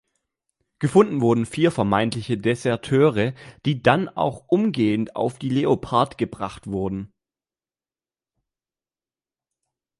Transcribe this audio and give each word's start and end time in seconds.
Gefunden 0.79 1.21
wurden 1.21 1.45
vier 1.45 1.71
vermeintliche 1.71 2.35
Deserteure, 2.35 3.35
die 3.67 3.83
dann 3.83 4.09
auch 4.09 4.47
umgehend 4.47 5.15
auf 5.15 5.37
die 5.37 5.49
"Leopard" 5.49 6.17
gebracht 6.17 6.65
wurden. 6.65 7.11